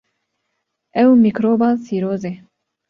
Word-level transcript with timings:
Ew 1.01 1.09
mîkroba 1.23 1.69
sîrozê. 1.83 2.33